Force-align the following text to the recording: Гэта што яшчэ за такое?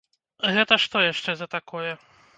Гэта 0.55 0.79
што 0.85 1.05
яшчэ 1.11 1.31
за 1.43 1.47
такое? 1.55 1.91